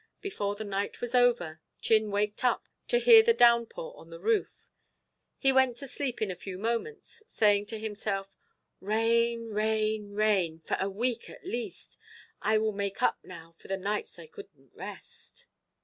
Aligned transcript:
Before 0.19 0.55
the 0.55 0.63
night 0.63 0.99
was 0.99 1.13
over, 1.13 1.61
Chin 1.79 2.09
waked 2.09 2.43
up 2.43 2.67
to 2.87 2.97
hear 2.97 3.21
the 3.21 3.35
downpour 3.35 3.93
on 3.95 4.09
the 4.09 4.19
roof. 4.19 4.67
He 5.37 5.51
went 5.53 5.77
to 5.77 5.87
sleep 5.87 6.23
in 6.23 6.31
a 6.31 6.35
few 6.35 6.57
moments, 6.57 7.21
saying 7.27 7.67
to 7.67 7.77
himself, 7.79 8.35
"Rain, 8.79 9.49
rain, 9.51 10.15
rain, 10.15 10.59
for 10.61 10.75
a 10.79 10.89
week 10.89 11.29
at 11.29 11.45
least. 11.45 11.99
I 12.41 12.57
will 12.57 12.73
make 12.73 13.03
up 13.03 13.19
now 13.23 13.53
for 13.59 13.67
the 13.67 13.77
nights 13.77 14.17
I 14.17 14.25
couldn't 14.25 14.71
rest." 14.73 15.45